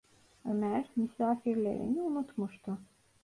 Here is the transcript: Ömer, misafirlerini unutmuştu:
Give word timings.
Ömer, 0.45 0.89
misafirlerini 0.95 2.01
unutmuştu: 2.01 2.77